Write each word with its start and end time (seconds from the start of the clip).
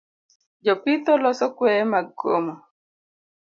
Jopitho 0.65 1.11
loso 1.23 1.45
kweye 1.55 1.83
mag 1.91 2.07
komo 2.19 2.55